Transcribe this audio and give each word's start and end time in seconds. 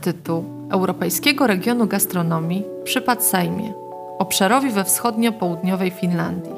Tytuł 0.00 0.44
Europejskiego 0.70 1.46
Regionu 1.46 1.86
Gastronomii 1.86 2.64
przypadł 2.84 3.22
Sejmie, 3.22 3.72
obszarowi 4.18 4.70
we 4.70 4.84
wschodnio-południowej 4.84 5.90
Finlandii. 5.90 6.52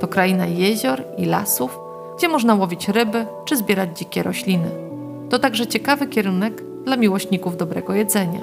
To 0.00 0.08
kraina 0.08 0.46
jezior 0.46 1.02
i 1.18 1.24
lasów, 1.24 1.78
gdzie 2.18 2.28
można 2.28 2.54
łowić 2.54 2.88
ryby 2.88 3.26
czy 3.44 3.56
zbierać 3.56 3.98
dzikie 3.98 4.22
rośliny. 4.22 4.70
To 5.30 5.38
także 5.38 5.66
ciekawy 5.66 6.06
kierunek 6.06 6.62
dla 6.84 6.96
miłośników 6.96 7.56
dobrego 7.56 7.94
jedzenia. 7.94 8.40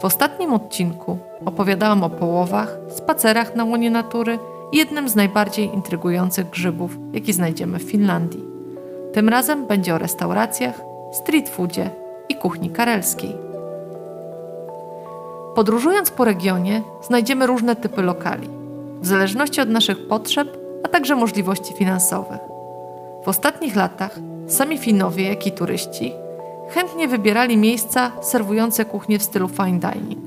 W 0.00 0.04
ostatnim 0.04 0.52
odcinku 0.52 1.18
opowiadałam 1.44 2.04
o 2.04 2.10
połowach, 2.10 2.78
spacerach 2.88 3.56
na 3.56 3.64
łonie 3.64 3.90
natury 3.90 4.38
i 4.72 4.76
jednym 4.76 5.08
z 5.08 5.14
najbardziej 5.14 5.74
intrygujących 5.74 6.50
grzybów, 6.50 6.98
jaki 7.12 7.32
znajdziemy 7.32 7.78
w 7.78 7.82
Finlandii. 7.90 8.44
Tym 9.12 9.28
razem 9.28 9.66
będzie 9.66 9.94
o 9.94 9.98
restauracjach, 9.98 10.80
street 11.12 11.48
foodzie 11.48 11.90
i 12.28 12.34
kuchni 12.34 12.70
karelskiej. 12.70 13.45
Podróżując 15.56 16.10
po 16.10 16.24
regionie, 16.24 16.82
znajdziemy 17.02 17.46
różne 17.46 17.76
typy 17.76 18.02
lokali, 18.02 18.48
w 19.00 19.06
zależności 19.06 19.60
od 19.60 19.68
naszych 19.68 20.08
potrzeb, 20.08 20.58
a 20.84 20.88
także 20.88 21.16
możliwości 21.16 21.74
finansowych. 21.74 22.40
W 23.24 23.28
ostatnich 23.28 23.76
latach 23.76 24.18
sami 24.48 24.78
Finowie, 24.78 25.28
jak 25.28 25.46
i 25.46 25.52
turyści 25.52 26.12
chętnie 26.70 27.08
wybierali 27.08 27.56
miejsca 27.56 28.12
serwujące 28.20 28.84
kuchnię 28.84 29.18
w 29.18 29.22
stylu 29.22 29.48
fine 29.48 29.80
dining, 29.80 30.24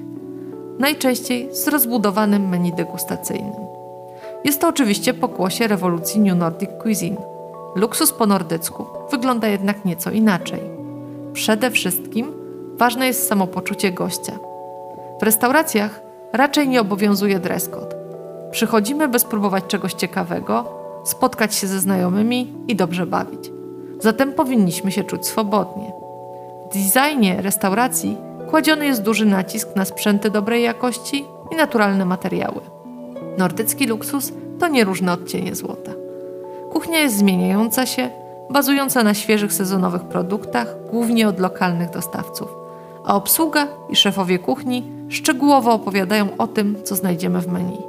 najczęściej 0.79 1.55
z 1.55 1.67
rozbudowanym 1.67 2.49
menu 2.49 2.73
degustacyjnym. 2.73 3.65
Jest 4.43 4.61
to 4.61 4.67
oczywiście 4.67 5.13
pokłosie 5.13 5.67
rewolucji 5.67 6.21
New 6.21 6.37
Nordic 6.37 6.69
Cuisine. 6.81 7.17
Luksus 7.75 8.13
po 8.13 8.25
nordycku 8.25 8.85
wygląda 9.11 9.47
jednak 9.47 9.85
nieco 9.85 10.11
inaczej. 10.11 10.61
Przede 11.33 11.71
wszystkim 11.71 12.33
ważne 12.77 13.07
jest 13.07 13.27
samopoczucie 13.27 13.91
gościa. 13.91 14.48
W 15.19 15.23
restauracjach 15.23 16.01
raczej 16.33 16.67
nie 16.67 16.81
obowiązuje 16.81 17.39
dress 17.39 17.69
code. 17.69 17.95
Przychodzimy, 18.51 19.07
by 19.07 19.19
spróbować 19.19 19.63
czegoś 19.67 19.93
ciekawego, 19.93 20.65
spotkać 21.03 21.55
się 21.55 21.67
ze 21.67 21.79
znajomymi 21.79 22.53
i 22.67 22.75
dobrze 22.75 23.05
bawić. 23.05 23.51
Zatem 23.99 24.33
powinniśmy 24.33 24.91
się 24.91 25.03
czuć 25.03 25.27
swobodnie. 25.27 25.91
W 26.71 26.73
designie 26.73 27.41
restauracji 27.41 28.17
kładziony 28.49 28.85
jest 28.85 29.01
duży 29.01 29.25
nacisk 29.25 29.75
na 29.75 29.85
sprzęty 29.85 30.29
dobrej 30.29 30.63
jakości 30.63 31.25
i 31.51 31.55
naturalne 31.55 32.05
materiały. 32.05 32.61
Nordycki 33.37 33.87
luksus 33.87 34.33
to 34.59 34.67
nie 34.67 34.83
różne 34.83 35.13
odcienie 35.13 35.55
złota. 35.55 35.91
Kuchnia 36.71 36.99
jest 36.99 37.17
zmieniająca 37.17 37.85
się, 37.85 38.09
bazująca 38.49 39.03
na 39.03 39.13
świeżych 39.13 39.53
sezonowych 39.53 40.03
produktach, 40.03 40.75
głównie 40.91 41.27
od 41.27 41.39
lokalnych 41.39 41.89
dostawców. 41.89 42.49
A 43.05 43.15
obsługa 43.15 43.67
i 43.89 43.95
szefowie 43.95 44.39
kuchni 44.39 44.98
szczegółowo 45.09 45.73
opowiadają 45.73 46.27
o 46.37 46.47
tym, 46.47 46.75
co 46.83 46.95
znajdziemy 46.95 47.41
w 47.41 47.47
menu. 47.47 47.81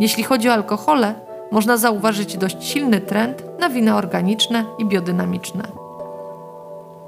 Jeśli 0.00 0.22
chodzi 0.22 0.48
o 0.48 0.52
alkohole, 0.52 1.14
można 1.50 1.76
zauważyć 1.76 2.36
dość 2.36 2.64
silny 2.64 3.00
trend 3.00 3.44
na 3.60 3.70
wina 3.70 3.96
organiczne 3.96 4.64
i 4.78 4.86
biodynamiczne. 4.86 5.62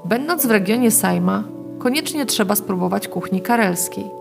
Będąc 0.05 0.45
w 0.45 0.51
regionie 0.51 0.91
Sajma, 0.91 1.43
koniecznie 1.79 2.25
trzeba 2.25 2.55
spróbować 2.55 3.07
kuchni 3.07 3.41
karelskiej. 3.41 4.11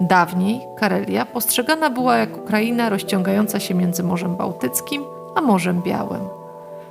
Dawniej 0.00 0.60
Karelia 0.76 1.26
postrzegana 1.26 1.90
była 1.90 2.16
jako 2.16 2.38
kraina 2.38 2.88
rozciągająca 2.88 3.60
się 3.60 3.74
między 3.74 4.02
Morzem 4.02 4.36
Bałtyckim 4.36 5.02
a 5.34 5.40
Morzem 5.40 5.82
Białym. 5.82 6.20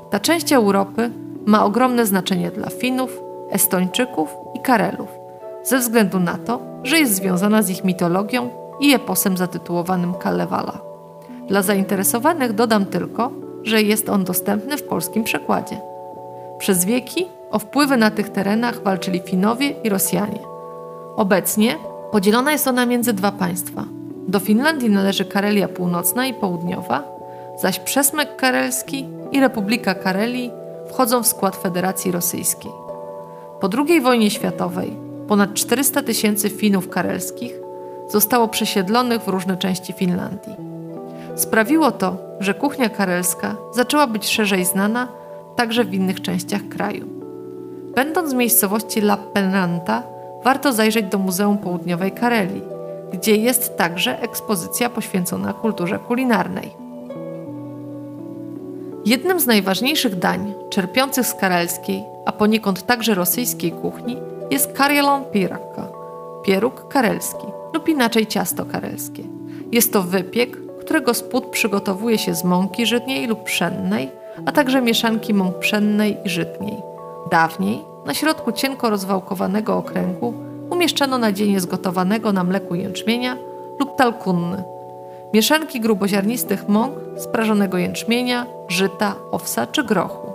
Ta 0.10 0.20
część 0.20 0.54
Europy 0.54 1.12
ma 1.46 1.66
ogromne 1.66 2.06
znaczenie 2.06 2.52
dla 2.52 2.70
Finów, 2.70 3.22
Estończyków 3.52 4.30
i 4.54 4.60
Karelów, 4.60 5.10
ze 5.64 5.80
względu 5.80 6.20
na 6.20 6.38
to, 6.38 6.73
że 6.84 7.00
jest 7.00 7.16
związana 7.16 7.62
z 7.62 7.70
ich 7.70 7.84
mitologią 7.84 8.50
i 8.80 8.94
eposem 8.94 9.38
zatytułowanym 9.38 10.14
Kalevala. 10.14 10.82
Dla 11.48 11.62
zainteresowanych 11.62 12.54
dodam 12.54 12.86
tylko, 12.86 13.32
że 13.64 13.82
jest 13.82 14.10
on 14.10 14.24
dostępny 14.24 14.78
w 14.78 14.84
polskim 14.84 15.24
przekładzie. 15.24 15.82
Przez 16.58 16.86
wieki 16.86 17.26
o 17.52 17.60
wpływy 17.60 17.98
na 17.98 18.12
tych 18.12 18.30
terenach 18.30 18.84
walczyli 18.84 19.20
Finowie 19.20 19.70
i 19.84 19.90
Rosjanie. 19.90 20.40
Obecnie 21.16 21.76
podzielona 22.12 22.52
jest 22.52 22.68
ona 22.68 22.86
między 22.86 23.14
dwa 23.14 23.32
państwa. 23.32 23.84
Do 24.28 24.40
Finlandii 24.40 24.90
należy 24.90 25.26
Karelia 25.26 25.68
Północna 25.68 26.26
i 26.26 26.34
Południowa, 26.34 27.04
zaś 27.62 27.80
Przesmek 27.80 28.36
Karelski 28.36 29.08
i 29.32 29.40
Republika 29.40 29.96
Karelii 29.96 30.52
wchodzą 30.90 31.24
w 31.24 31.28
skład 31.28 31.56
Federacji 31.56 32.12
Rosyjskiej. 32.12 32.72
Po 33.60 33.70
II 33.78 34.02
wojnie 34.02 34.32
światowej 34.32 35.03
ponad 35.28 35.54
400 35.54 36.02
tysięcy 36.02 36.50
Finów 36.50 36.90
karelskich 36.90 37.52
zostało 38.10 38.48
przesiedlonych 38.48 39.22
w 39.22 39.28
różne 39.28 39.58
części 39.58 39.94
Finlandii. 39.94 40.56
Sprawiło 41.36 41.92
to, 41.92 42.18
że 42.40 42.54
kuchnia 42.54 42.90
karelska 42.90 43.56
zaczęła 43.76 44.08
być 44.08 44.28
szerzej 44.28 44.66
znana 44.66 45.08
także 45.56 45.84
w 45.84 45.94
innych 45.94 46.22
częściach 46.22 46.62
kraju. 46.70 47.08
Będąc 47.96 48.34
w 48.34 48.36
miejscowości 48.36 49.02
Lappeenranta, 49.02 50.04
warto 50.44 50.74
zajrzeć 50.74 51.06
do 51.06 51.18
Muzeum 51.18 51.58
Południowej 51.58 52.12
Karelii, 52.12 52.62
gdzie 53.14 53.36
jest 53.36 53.78
także 53.78 54.22
ekspozycja 54.22 54.90
poświęcona 54.90 55.54
kulturze 55.54 56.00
kulinarnej. 56.00 56.76
Jednym 59.06 59.40
z 59.40 59.46
najważniejszych 59.46 60.20
dań 60.20 60.54
czerpiących 60.70 61.28
z 61.28 61.34
karelskiej, 61.34 62.04
a 62.26 62.32
poniekąd 62.32 62.86
także 62.86 63.16
rosyjskiej 63.16 63.72
kuchni 63.72 64.18
jest 64.54 64.74
karjelon 64.74 65.26
pirakka, 65.26 65.88
pieróg 66.46 66.88
karelski 66.88 67.48
lub 67.74 67.90
inaczej 67.90 68.28
ciasto 68.28 68.66
karelskie. 68.66 69.24
Jest 69.72 69.94
to 69.94 70.04
wypiek, 70.04 70.58
którego 70.80 71.14
spód 71.14 71.46
przygotowuje 71.46 72.18
się 72.18 72.36
z 72.36 72.44
mąki 72.44 72.86
żytniej 72.86 73.28
lub 73.28 73.44
pszennej, 73.44 74.12
a 74.46 74.52
także 74.52 74.82
mieszanki 74.82 75.34
mąk 75.34 75.58
pszennej 75.60 76.18
i 76.26 76.30
żytniej. 76.30 76.78
Dawniej 77.32 77.82
na 78.06 78.14
środku 78.14 78.52
cienko 78.52 78.90
rozwałkowanego 78.90 79.78
okręgu 79.78 80.34
umieszczano 80.70 81.18
nadzienie 81.18 81.60
zgotowanego 81.60 82.34
na 82.34 82.44
mleku 82.44 82.76
jęczmienia 82.76 83.38
lub 83.80 83.96
talkunny, 83.96 84.64
mieszanki 85.34 85.80
gruboziarnistych 85.80 86.70
mąk, 86.70 86.94
sprażonego 87.18 87.78
jęczmienia, 87.78 88.46
żyta, 88.68 89.16
owsa 89.32 89.68
czy 89.68 89.84
grochu. 89.84 90.34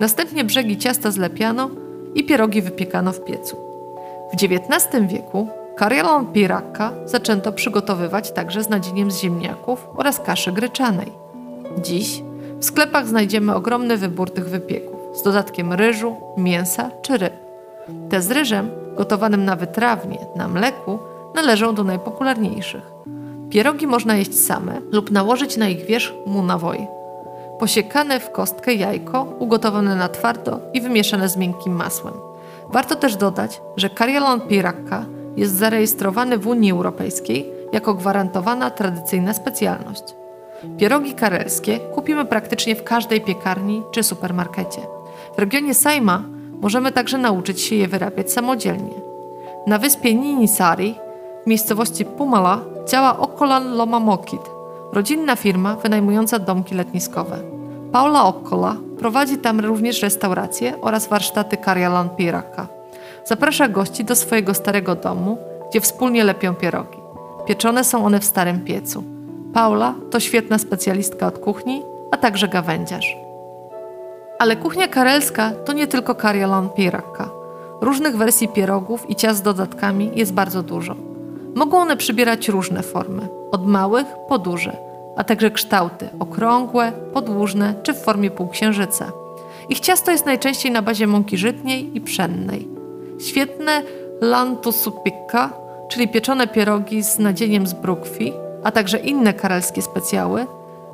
Następnie 0.00 0.44
brzegi 0.44 0.78
ciasta 0.78 1.10
zlepiano 1.10 1.70
i 2.14 2.24
pierogi 2.24 2.62
wypiekano 2.62 3.12
w 3.12 3.24
piecu. 3.24 3.56
W 4.32 4.34
XIX 4.34 5.06
wieku 5.08 5.48
karjelon 5.76 6.26
piraka 6.26 6.92
zaczęto 7.04 7.52
przygotowywać 7.52 8.32
także 8.32 8.62
z 8.62 8.68
nadzieniem 8.68 9.10
z 9.10 9.20
ziemniaków 9.20 9.88
oraz 9.96 10.20
kaszy 10.20 10.52
gryczanej. 10.52 11.12
Dziś 11.82 12.22
w 12.58 12.64
sklepach 12.64 13.06
znajdziemy 13.06 13.54
ogromny 13.54 13.96
wybór 13.96 14.30
tych 14.30 14.48
wypieków 14.48 15.18
z 15.18 15.22
dodatkiem 15.22 15.72
ryżu, 15.72 16.16
mięsa 16.36 16.90
czy 17.02 17.18
ryb. 17.18 17.34
Te 18.10 18.22
z 18.22 18.30
ryżem, 18.30 18.70
gotowanym 18.96 19.44
na 19.44 19.56
wytrawnie, 19.56 20.18
na 20.36 20.48
mleku, 20.48 20.98
należą 21.34 21.74
do 21.74 21.84
najpopularniejszych. 21.84 22.90
Pierogi 23.50 23.86
można 23.86 24.16
jeść 24.16 24.40
same 24.40 24.80
lub 24.92 25.10
nałożyć 25.10 25.56
na 25.56 25.68
ich 25.68 25.84
wierzch 25.84 26.12
mu. 26.26 26.42
Posiekane 27.58 28.20
w 28.20 28.30
kostkę 28.30 28.74
jajko, 28.74 29.26
ugotowane 29.38 29.96
na 29.96 30.08
twardo 30.08 30.60
i 30.72 30.80
wymieszane 30.80 31.28
z 31.28 31.36
miękkim 31.36 31.72
masłem. 31.76 32.14
Warto 32.68 32.96
też 32.96 33.16
dodać, 33.16 33.60
że 33.76 33.90
karjelon 33.90 34.40
pirakka 34.40 35.04
jest 35.36 35.54
zarejestrowany 35.54 36.38
w 36.38 36.46
Unii 36.46 36.72
Europejskiej 36.72 37.52
jako 37.72 37.94
gwarantowana 37.94 38.70
tradycyjna 38.70 39.34
specjalność. 39.34 40.02
Pierogi 40.78 41.14
karelskie 41.14 41.78
kupimy 41.78 42.24
praktycznie 42.24 42.76
w 42.76 42.84
każdej 42.84 43.20
piekarni 43.20 43.82
czy 43.90 44.02
supermarkecie. 44.02 44.80
W 45.36 45.38
regionie 45.38 45.74
Sajma 45.74 46.22
możemy 46.60 46.92
także 46.92 47.18
nauczyć 47.18 47.60
się 47.60 47.76
je 47.76 47.88
wyrabiać 47.88 48.32
samodzielnie. 48.32 48.94
Na 49.66 49.78
wyspie 49.78 50.14
Ninisari 50.14 50.94
w 51.44 51.46
miejscowości 51.46 52.04
Pumala 52.04 52.60
działa 52.88 53.18
Okkolan 53.18 53.76
Loma 53.76 54.00
Mokit, 54.00 54.40
rodzinna 54.92 55.36
firma 55.36 55.76
wynajmująca 55.76 56.38
domki 56.38 56.74
letniskowe. 56.74 57.38
Paula 57.92 58.24
Okkola 58.24 58.76
prowadzi 58.98 59.38
tam 59.38 59.60
również 59.60 60.02
restaurację 60.02 60.80
oraz 60.80 61.08
warsztaty 61.08 61.56
Karjalan 61.56 62.10
Piraka. 62.10 62.66
Zaprasza 63.24 63.68
gości 63.68 64.04
do 64.04 64.16
swojego 64.16 64.54
starego 64.54 64.94
domu, 64.94 65.38
gdzie 65.70 65.80
wspólnie 65.80 66.24
lepią 66.24 66.54
pierogi. 66.54 66.98
Pieczone 67.46 67.84
są 67.84 68.04
one 68.06 68.20
w 68.20 68.24
starym 68.24 68.60
piecu. 68.60 69.04
Paula 69.54 69.94
to 70.10 70.20
świetna 70.20 70.58
specjalistka 70.58 71.26
od 71.26 71.38
kuchni, 71.38 71.82
a 72.10 72.16
także 72.16 72.48
gawędziarz. 72.48 73.16
Ale 74.38 74.56
kuchnia 74.56 74.88
karelska 74.88 75.50
to 75.64 75.72
nie 75.72 75.86
tylko 75.86 76.14
karjalan 76.14 76.70
pirakka. 76.70 77.30
Różnych 77.80 78.16
wersji 78.16 78.48
pierogów 78.48 79.10
i 79.10 79.16
ciast 79.16 79.38
z 79.38 79.42
dodatkami 79.42 80.10
jest 80.14 80.32
bardzo 80.32 80.62
dużo. 80.62 80.94
Mogą 81.58 81.78
one 81.78 81.96
przybierać 81.96 82.48
różne 82.48 82.82
formy, 82.82 83.28
od 83.52 83.66
małych 83.66 84.06
po 84.28 84.38
duże, 84.38 84.76
a 85.16 85.24
także 85.24 85.50
kształty 85.50 86.08
okrągłe, 86.18 86.92
podłużne 87.12 87.74
czy 87.82 87.94
w 87.94 88.02
formie 88.02 88.30
półksiężyca. 88.30 89.12
Ich 89.68 89.80
ciasto 89.80 90.10
jest 90.10 90.26
najczęściej 90.26 90.72
na 90.72 90.82
bazie 90.82 91.06
mąki 91.06 91.36
żytniej 91.36 91.96
i 91.96 92.00
pszennej. 92.00 92.68
Świetne 93.20 93.82
lantusupikka, 94.20 95.52
czyli 95.88 96.08
pieczone 96.08 96.46
pierogi 96.46 97.02
z 97.02 97.18
nadzieniem 97.18 97.66
z 97.66 97.72
brukwi, 97.72 98.32
a 98.64 98.70
także 98.70 98.98
inne 98.98 99.34
karelskie 99.34 99.82
specjały, 99.82 100.46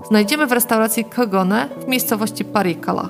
znajdziemy 0.09 0.47
w 0.47 0.53
restauracji 0.53 1.05
Kogone 1.05 1.69
w 1.81 1.89
miejscowości 1.89 2.45
Parikala. 2.45 3.09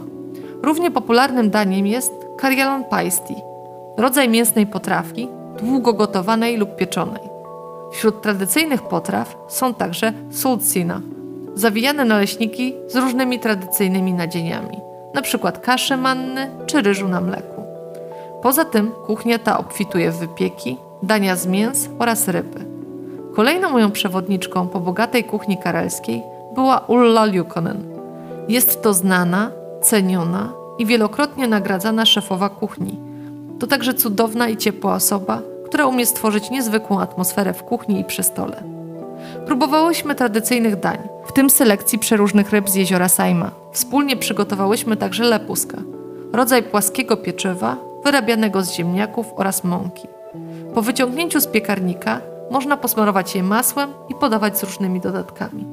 Równie 0.62 0.90
popularnym 0.90 1.50
daniem 1.50 1.86
jest 1.86 2.12
karjalan 2.38 2.84
paisti, 2.84 3.34
rodzaj 3.96 4.28
mięsnej 4.28 4.66
potrawki, 4.66 5.28
długo 5.60 5.92
gotowanej 5.92 6.56
lub 6.56 6.76
pieczonej. 6.76 7.33
Wśród 7.94 8.22
tradycyjnych 8.22 8.82
potraw 8.82 9.36
są 9.48 9.74
także 9.74 10.12
sulcina, 10.30 11.00
zawijane 11.54 12.04
naleśniki 12.04 12.74
z 12.88 12.96
różnymi 12.96 13.40
tradycyjnymi 13.40 14.12
nadzieniami, 14.12 14.80
np. 15.12 15.52
kaszy 15.52 15.96
manny 15.96 16.50
czy 16.66 16.82
ryżu 16.82 17.08
na 17.08 17.20
mleku. 17.20 17.62
Poza 18.42 18.64
tym 18.64 18.90
kuchnia 19.06 19.38
ta 19.38 19.58
obfituje 19.58 20.10
w 20.10 20.18
wypieki, 20.18 20.76
dania 21.02 21.36
z 21.36 21.46
mięs 21.46 21.88
oraz 21.98 22.28
ryby. 22.28 22.64
Kolejną 23.34 23.70
moją 23.70 23.90
przewodniczką 23.90 24.68
po 24.68 24.80
bogatej 24.80 25.24
kuchni 25.24 25.58
karelskiej 25.58 26.22
była 26.54 26.78
Ulla 26.78 27.24
Lukonen. 27.24 27.84
Jest 28.48 28.82
to 28.82 28.94
znana, 28.94 29.50
ceniona 29.82 30.52
i 30.78 30.86
wielokrotnie 30.86 31.48
nagradzana 31.48 32.06
szefowa 32.06 32.48
kuchni. 32.48 32.98
To 33.58 33.66
także 33.66 33.94
cudowna 33.94 34.48
i 34.48 34.56
ciepła 34.56 34.94
osoba, 34.94 35.42
która 35.74 35.86
umie 35.86 36.06
stworzyć 36.06 36.50
niezwykłą 36.50 37.00
atmosferę 37.00 37.52
w 37.52 37.62
kuchni 37.62 38.00
i 38.00 38.04
przy 38.04 38.22
stole. 38.22 38.62
Próbowałyśmy 39.46 40.14
tradycyjnych 40.14 40.80
dań, 40.80 40.98
w 41.26 41.32
tym 41.32 41.50
selekcji 41.50 41.98
przeróżnych 41.98 42.50
ryb 42.50 42.70
z 42.70 42.74
jeziora 42.74 43.08
Sajma. 43.08 43.50
Wspólnie 43.72 44.16
przygotowałyśmy 44.16 44.96
także 44.96 45.24
lepuska, 45.24 45.78
rodzaj 46.32 46.62
płaskiego 46.62 47.16
pieczywa 47.16 47.76
wyrabianego 48.04 48.62
z 48.62 48.72
ziemniaków 48.72 49.26
oraz 49.36 49.64
mąki. 49.64 50.08
Po 50.74 50.82
wyciągnięciu 50.82 51.40
z 51.40 51.46
piekarnika 51.46 52.20
można 52.50 52.76
posmarować 52.76 53.34
je 53.34 53.42
masłem 53.42 53.90
i 54.08 54.14
podawać 54.14 54.58
z 54.58 54.62
różnymi 54.62 55.00
dodatkami. 55.00 55.66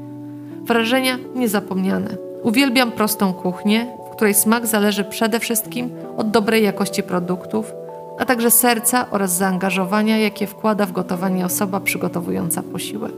Wrażenia 0.63 1.17
niezapomniane. 1.35 2.09
Uwielbiam 2.43 2.91
prostą 2.91 3.33
kuchnię, 3.33 3.87
w 4.07 4.15
której 4.15 4.33
smak 4.33 4.67
zależy 4.67 5.03
przede 5.03 5.39
wszystkim 5.39 5.89
od 6.17 6.31
dobrej 6.31 6.63
jakości 6.63 7.03
produktów, 7.03 7.73
a 8.21 8.25
także 8.25 8.51
serca 8.51 9.05
oraz 9.11 9.37
zaangażowania, 9.37 10.17
jakie 10.17 10.47
wkłada 10.47 10.85
w 10.85 10.91
gotowanie 10.91 11.45
osoba 11.45 11.79
przygotowująca 11.79 12.63
posiłek. 12.63 13.13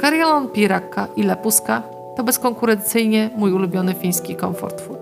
Karjalon 0.00 0.48
pirakka 0.48 1.06
i 1.16 1.22
lepuska 1.22 1.82
to 2.16 2.24
bezkonkurencyjnie 2.24 3.30
mój 3.36 3.52
ulubiony 3.52 3.94
fiński 3.94 4.36
comfort 4.36 4.80
food. 4.80 4.98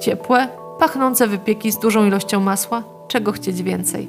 Ciepłe, 0.00 0.48
pachnące 0.78 1.28
wypieki 1.28 1.72
z 1.72 1.78
dużą 1.78 2.06
ilością 2.06 2.40
masła, 2.40 2.82
czego 3.08 3.32
chcieć 3.32 3.62
więcej. 3.62 4.08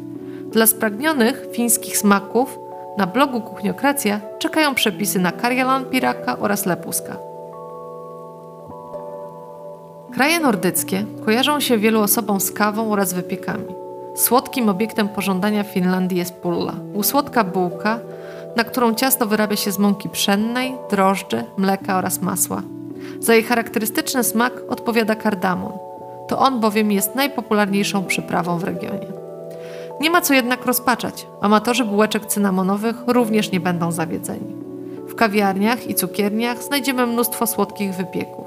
Dla 0.52 0.68
spragnionych 0.68 1.48
fińskich 1.52 1.98
smaków 1.98 2.60
na 2.98 3.08
blogu 3.08 3.42
Kuchniokracja 3.42 4.22
czekają 4.40 4.76
przepisy 4.76 5.19
na 5.19 5.31
karjalan 5.31 5.86
piraka 5.86 6.40
oraz 6.40 6.66
lepuska. 6.66 7.18
Kraje 10.14 10.40
nordyckie 10.40 11.06
kojarzą 11.26 11.60
się 11.60 11.78
wielu 11.78 12.02
osobom 12.02 12.42
z 12.42 12.52
kawą 12.52 12.92
oraz 12.92 13.14
wypiekami. 13.14 13.82
Słodkim 14.15 14.69
obiektem 14.69 15.10
pożądania 15.10 15.63
w 15.63 15.68
Finlandii 15.68 16.18
jest 16.18 16.33
pulla, 16.33 16.74
usłodka 16.94 17.44
bułka, 17.44 18.00
na 18.56 18.63
którą 18.63 18.94
ciasto 18.94 19.27
wyrabia 19.27 19.56
się 19.56 19.71
z 19.71 19.80
mąki 19.80 20.10
pszennej, 20.10 20.75
drożdży, 20.89 21.44
mleka 21.57 21.98
oraz 21.98 22.21
masła. 22.21 22.62
Za 23.19 23.33
jej 23.33 23.44
charakterystyczny 23.44 24.24
smak 24.24 24.54
odpowiada 24.69 25.15
kardamon. 25.15 25.71
To 26.27 26.39
on 26.39 26.60
bowiem 26.60 26.92
jest 26.92 27.15
najpopularniejszą 27.15 28.06
przyprawą 28.06 28.57
w 28.57 28.63
regionie. 28.63 29.07
Nie 30.01 30.10
ma 30.10 30.21
co 30.21 30.33
jednak 30.33 30.66
rozpaczać. 30.66 31.27
Amatorzy 31.42 31.86
bułeczek 31.86 32.25
cynamonowych 32.25 32.95
również 33.07 33.51
nie 33.51 33.59
będą 33.59 33.92
zawiedzeni. 33.92 34.56
W 35.07 35.16
kawiarniach 35.16 35.88
i 35.88 35.95
cukierniach 35.95 36.63
znajdziemy 36.63 37.07
mnóstwo 37.07 37.48
słodkich 37.48 37.94
wypieków. 37.94 38.45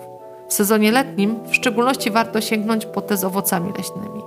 W 0.48 0.54
sezonie 0.54 0.92
letnim 0.92 1.38
w 1.48 1.54
szczególności 1.54 2.10
warto 2.10 2.40
sięgnąć 2.40 2.86
po 2.86 3.00
te 3.00 3.16
z 3.16 3.24
owocami 3.24 3.72
leśnymi. 3.78 4.25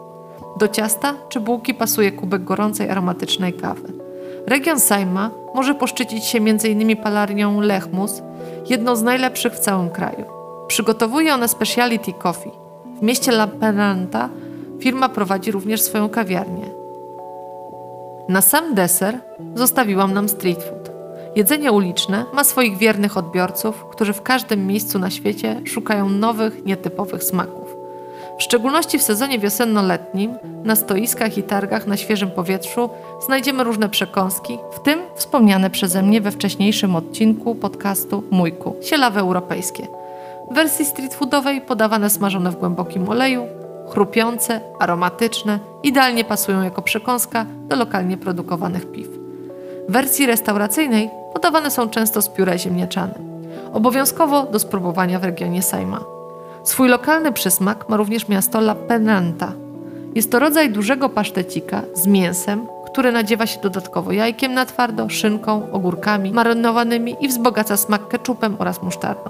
Do 0.60 0.68
ciasta 0.68 1.14
czy 1.30 1.40
bułki 1.40 1.74
pasuje 1.74 2.12
kubek 2.12 2.44
gorącej 2.44 2.90
aromatycznej 2.90 3.54
kawy. 3.54 3.94
Region 4.48 4.80
Sajma 4.80 5.32
może 5.56 5.76
poszczycić 5.76 6.26
się 6.26 6.38
m.in. 6.38 6.98
palarnią 6.98 7.62
Lechmus, 7.62 8.22
jedną 8.70 8.96
z 8.96 9.04
najlepszych 9.04 9.54
w 9.54 9.60
całym 9.60 9.90
kraju. 9.90 10.26
Przygotowuje 10.68 11.34
ona 11.34 11.48
speciality 11.48 12.14
coffee. 12.14 12.52
W 13.00 13.02
mieście 13.02 13.32
La 13.32 13.48
firma 14.80 15.10
prowadzi 15.10 15.52
również 15.52 15.82
swoją 15.82 16.10
kawiarnię. 16.10 16.66
Na 18.30 18.42
sam 18.42 18.76
deser 18.76 19.20
zostawiłam 19.56 20.14
nam 20.14 20.30
street 20.30 20.64
food. 20.64 20.92
Jedzenie 21.36 21.72
uliczne 21.72 22.26
ma 22.34 22.44
swoich 22.44 22.78
wiernych 22.78 23.18
odbiorców, 23.18 23.86
którzy 23.92 24.14
w 24.14 24.22
każdym 24.22 24.68
miejscu 24.68 25.00
na 25.00 25.10
świecie 25.10 25.62
szukają 25.66 26.10
nowych, 26.10 26.66
nietypowych 26.66 27.24
smaków. 27.24 27.59
W 28.40 28.44
szczególności 28.44 29.00
w 29.00 29.04
sezonie 29.04 29.40
wiosenno-letnim 29.40 30.36
na 30.64 30.76
stoiskach 30.76 31.38
i 31.38 31.44
targach 31.44 31.88
na 31.88 31.98
świeżym 31.98 32.32
powietrzu 32.32 32.90
znajdziemy 33.26 33.64
różne 33.64 33.90
przekąski, 33.90 34.58
w 34.72 34.80
tym 34.80 35.00
wspomniane 35.16 35.70
przeze 35.70 36.04
mnie 36.04 36.22
we 36.22 36.32
wcześniejszym 36.32 36.96
odcinku 36.96 37.56
podcastu 37.56 38.24
Mójku, 38.32 38.76
sielawe 38.82 39.20
europejskie. 39.20 39.88
W 40.52 40.54
wersji 40.54 40.86
street 40.86 41.14
foodowej 41.14 41.62
podawane 41.62 42.10
smażone 42.10 42.52
w 42.52 42.56
głębokim 42.56 43.10
oleju, 43.10 43.48
chrupiące, 43.90 44.62
aromatyczne, 44.80 45.60
idealnie 45.84 46.24
pasują 46.24 46.62
jako 46.62 46.82
przekąska 46.82 47.46
do 47.68 47.76
lokalnie 47.76 48.18
produkowanych 48.18 48.92
piw. 48.92 49.08
W 49.90 49.92
wersji 49.92 50.26
restauracyjnej 50.26 51.10
podawane 51.34 51.72
są 51.72 51.90
często 51.90 52.22
z 52.22 52.30
pióre 52.30 52.60
ziemniaczanym. 52.60 53.30
Obowiązkowo 53.74 54.44
do 54.44 54.60
spróbowania 54.60 55.20
w 55.20 55.24
regionie 55.24 55.62
Sajma. 55.62 56.19
Swój 56.64 56.90
lokalny 56.90 57.32
przysmak 57.32 57.90
ma 57.90 57.98
również 57.98 58.28
miasto 58.28 58.60
La 58.60 58.76
Penanta. 58.76 59.54
Jest 60.16 60.32
to 60.32 60.40
rodzaj 60.40 60.72
dużego 60.72 61.10
pasztecika 61.10 61.82
z 61.94 62.08
mięsem, 62.08 62.68
które 62.86 63.12
nadziewa 63.12 63.46
się 63.46 63.62
dodatkowo 63.62 64.12
jajkiem 64.12 64.54
na 64.54 64.66
twardo, 64.66 65.10
szynką, 65.10 65.72
ogórkami 65.72 66.32
marynowanymi 66.32 67.16
i 67.22 67.28
wzbogaca 67.28 67.78
smak 67.78 68.08
keczupem 68.08 68.56
oraz 68.60 68.84
musztardą. 68.84 69.30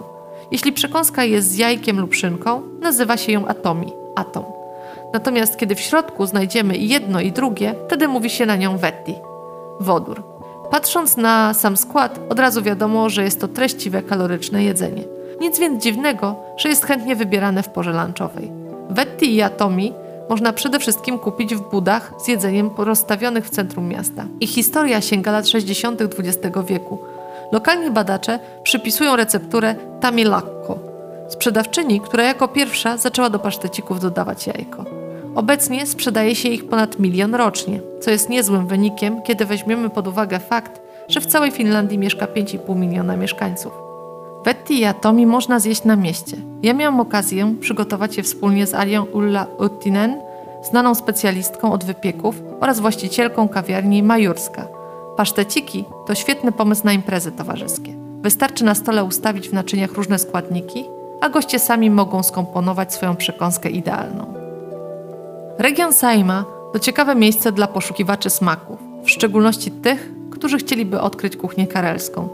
Jeśli 0.51 0.73
przekąska 0.73 1.23
jest 1.23 1.51
z 1.51 1.57
jajkiem 1.57 1.99
lub 1.99 2.15
szynką, 2.15 2.61
nazywa 2.81 3.17
się 3.17 3.31
ją 3.31 3.47
atomi, 3.47 3.93
atom. 4.15 4.43
Natomiast 5.13 5.57
kiedy 5.57 5.75
w 5.75 5.79
środku 5.79 6.25
znajdziemy 6.25 6.77
jedno 6.77 7.21
i 7.21 7.31
drugie, 7.31 7.75
wtedy 7.87 8.07
mówi 8.07 8.29
się 8.29 8.45
na 8.45 8.55
nią 8.55 8.77
vetti, 8.77 9.15
wodór. 9.79 10.23
Patrząc 10.71 11.17
na 11.17 11.53
sam 11.53 11.77
skład, 11.77 12.19
od 12.29 12.39
razu 12.39 12.61
wiadomo, 12.61 13.09
że 13.09 13.23
jest 13.23 13.41
to 13.41 13.47
treściwe, 13.47 14.01
kaloryczne 14.01 14.63
jedzenie. 14.63 15.18
Nic 15.41 15.59
więc 15.59 15.83
dziwnego, 15.83 16.35
że 16.57 16.69
jest 16.69 16.85
chętnie 16.85 17.15
wybierane 17.15 17.63
w 17.63 17.69
porze 17.69 17.91
lunchowej. 17.93 18.51
Vetti 18.89 19.35
i 19.35 19.41
atomi 19.41 19.93
można 20.29 20.53
przede 20.53 20.79
wszystkim 20.79 21.19
kupić 21.19 21.55
w 21.55 21.69
budach 21.69 22.13
z 22.17 22.27
jedzeniem 22.27 22.69
rozstawionych 22.77 23.45
w 23.45 23.49
centrum 23.49 23.87
miasta. 23.87 24.25
Ich 24.39 24.49
historia 24.49 25.01
sięga 25.01 25.31
lat 25.31 25.47
60. 25.47 26.01
XX 26.01 26.57
wieku. 26.65 26.99
Lokalni 27.51 27.91
badacze 27.91 28.39
przypisują 28.63 29.15
recepturę 29.15 29.75
tamilakko, 29.99 30.79
sprzedawczyni, 31.27 32.01
która 32.01 32.23
jako 32.23 32.47
pierwsza 32.47 32.97
zaczęła 32.97 33.29
do 33.29 33.39
pasztecików 33.39 33.99
dodawać 33.99 34.47
jajko. 34.47 34.85
Obecnie 35.35 35.85
sprzedaje 35.85 36.35
się 36.35 36.49
ich 36.49 36.69
ponad 36.69 36.99
milion 36.99 37.35
rocznie, 37.35 37.79
co 38.01 38.11
jest 38.11 38.29
niezłym 38.29 38.67
wynikiem, 38.67 39.21
kiedy 39.21 39.45
weźmiemy 39.45 39.89
pod 39.89 40.07
uwagę 40.07 40.39
fakt, 40.39 40.81
że 41.07 41.21
w 41.21 41.25
całej 41.25 41.51
Finlandii 41.51 41.97
mieszka 41.97 42.25
5,5 42.25 42.75
miliona 42.75 43.17
mieszkańców. 43.17 43.88
Vetti 44.45 44.79
i 44.79 44.85
atomi 44.85 45.25
można 45.25 45.59
zjeść 45.59 45.83
na 45.83 45.95
mieście. 45.95 46.37
Ja 46.63 46.73
miałam 46.73 46.99
okazję 46.99 47.55
przygotować 47.59 48.17
je 48.17 48.23
wspólnie 48.23 48.67
z 48.67 48.73
Alią 48.73 49.05
Ulla 49.05 49.45
Uttinen, 49.59 50.21
znaną 50.63 50.95
specjalistką 50.95 51.71
od 51.71 51.83
wypieków 51.83 52.41
oraz 52.59 52.79
właścicielką 52.79 53.47
kawiarni 53.47 54.03
Majurska. 54.03 54.67
Paszteciki 55.17 55.85
to 56.07 56.15
świetny 56.15 56.51
pomysł 56.51 56.85
na 56.85 56.93
imprezy 56.93 57.31
towarzyskie. 57.31 57.93
Wystarczy 58.21 58.63
na 58.63 58.75
stole 58.75 59.03
ustawić 59.03 59.49
w 59.49 59.53
naczyniach 59.53 59.93
różne 59.93 60.19
składniki, 60.19 60.85
a 61.21 61.29
goście 61.29 61.59
sami 61.59 61.89
mogą 61.89 62.23
skomponować 62.23 62.93
swoją 62.93 63.15
przekąskę 63.15 63.69
idealną. 63.69 64.33
Region 65.57 65.93
Saima 65.93 66.45
to 66.73 66.79
ciekawe 66.79 67.15
miejsce 67.15 67.51
dla 67.51 67.67
poszukiwaczy 67.67 68.29
smaków, 68.29 68.79
w 69.03 69.09
szczególności 69.09 69.71
tych, 69.71 70.11
którzy 70.31 70.57
chcieliby 70.57 71.01
odkryć 71.01 71.37
kuchnię 71.37 71.67
karelską. 71.67 72.29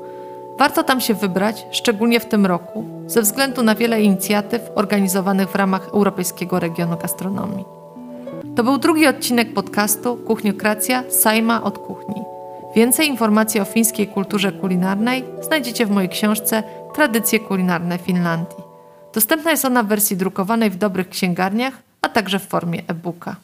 Warto 0.59 0.83
tam 0.83 1.01
się 1.01 1.13
wybrać, 1.13 1.65
szczególnie 1.71 2.19
w 2.19 2.25
tym 2.25 2.45
roku, 2.45 2.85
ze 3.07 3.21
względu 3.21 3.63
na 3.63 3.75
wiele 3.75 4.01
inicjatyw 4.01 4.61
organizowanych 4.75 5.49
w 5.49 5.55
ramach 5.55 5.87
Europejskiego 5.93 6.59
Regionu 6.59 6.97
Gastronomii. 6.97 7.65
To 8.55 8.63
był 8.63 8.77
drugi 8.77 9.07
odcinek 9.07 9.53
podcastu 9.53 10.17
Kuchniokracja 10.17 11.03
Sajma 11.09 11.63
od 11.63 11.79
Kuchni. 11.79 12.21
Więcej 12.75 13.07
informacji 13.07 13.59
o 13.59 13.65
fińskiej 13.65 14.07
kulturze 14.07 14.51
kulinarnej 14.51 15.23
znajdziecie 15.41 15.85
w 15.85 15.91
mojej 15.91 16.09
książce 16.09 16.63
Tradycje 16.93 17.39
kulinarne 17.39 17.97
Finlandii. 17.97 18.63
Dostępna 19.13 19.51
jest 19.51 19.65
ona 19.65 19.83
w 19.83 19.87
wersji 19.87 20.17
drukowanej 20.17 20.69
w 20.69 20.77
dobrych 20.77 21.09
księgarniach, 21.09 21.73
a 22.01 22.09
także 22.09 22.39
w 22.39 22.47
formie 22.47 22.83
e-booka. 22.87 23.35